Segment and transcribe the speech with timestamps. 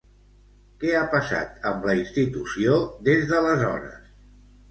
[0.83, 4.11] Què ha passat amb la institució des d'aleshores?